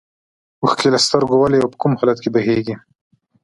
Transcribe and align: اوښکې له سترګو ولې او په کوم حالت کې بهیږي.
اوښکې 0.63 0.87
له 0.93 0.99
سترګو 1.05 1.35
ولې 1.39 1.57
او 1.61 1.71
په 1.71 1.77
کوم 1.81 1.91
حالت 1.99 2.17
کې 2.21 2.29
بهیږي. 2.35 2.75